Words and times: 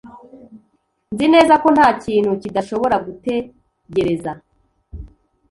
Nzi 1.13 1.25
neza 1.33 1.53
ko 1.63 1.67
ntakintu 1.75 2.31
kidashobora 2.41 2.95
gutegereza. 3.05 4.31